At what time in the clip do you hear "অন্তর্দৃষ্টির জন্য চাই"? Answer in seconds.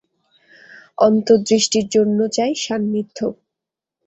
0.97-2.53